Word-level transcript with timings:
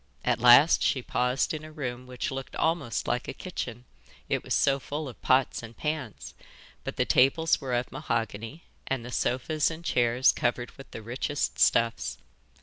At 0.25 0.39
last 0.39 0.81
she 0.81 1.03
paused 1.03 1.53
in 1.53 1.63
a 1.63 1.71
room 1.71 2.07
which 2.07 2.31
looked 2.31 2.55
almost 2.55 3.07
like 3.07 3.27
a 3.27 3.35
kitchen, 3.35 3.85
it 4.29 4.43
was 4.43 4.55
so 4.55 4.79
full 4.79 5.07
of 5.07 5.21
pots 5.21 5.61
and 5.61 5.77
pans, 5.77 6.33
but 6.83 6.95
the 6.95 7.05
tables 7.05 7.61
were 7.61 7.75
of 7.75 7.91
mahogany 7.91 8.63
and 8.87 9.05
the 9.05 9.11
sofas 9.11 9.69
and 9.69 9.85
chairs 9.85 10.31
covered 10.31 10.71
with 10.71 10.89
the 10.89 11.03
richest 11.03 11.59
stuffs. 11.59 12.17